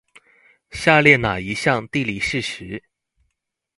[0.71, 2.81] 下列那一項地理事實